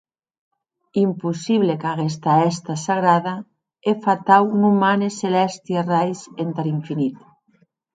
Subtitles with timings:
[1.01, 3.35] Impossible qu’aguesta hèsta sagrada
[3.89, 7.15] e fatau non mane celèsti arrais entar infinit.